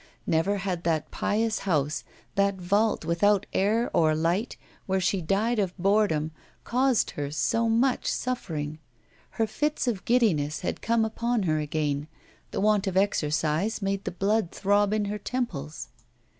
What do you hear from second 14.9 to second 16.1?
in her temples.